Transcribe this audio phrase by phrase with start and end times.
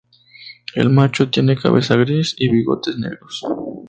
[0.73, 3.43] El macho tiene cabeza gris y bigotes negros.